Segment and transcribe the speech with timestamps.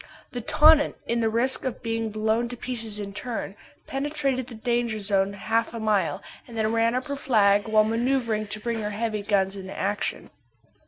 [0.31, 3.55] The Tonnant, at the risk of being blown to pieces in turn,
[3.85, 8.47] penetrated the danger zone half a mile, and then ran up her flag while manoeuvring
[8.47, 10.31] to bring her heavy guns into action.